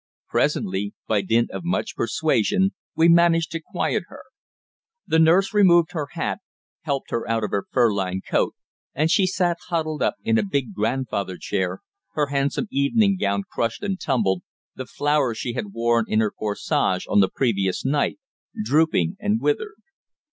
[0.29, 4.23] Presently, by dint of much persuasion, we managed to quiet her.
[5.05, 6.39] The nurse removed her hat,
[6.81, 8.55] helped her out of her fur lined coat,
[8.95, 11.81] and she sat huddled up in a big "grandfather" chair,
[12.13, 14.41] her handsome evening gown crushed and tumbled,
[14.73, 18.17] the flowers she had worn in her corsage on the previous night
[18.63, 19.83] drooping and withered.